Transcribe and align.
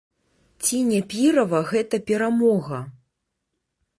Ці 0.63 0.79
не 0.91 1.01
пірава 1.11 1.59
гэта 1.71 1.95
перамога? 2.09 2.79